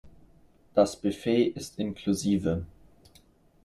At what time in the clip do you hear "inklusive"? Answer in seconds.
1.77-2.65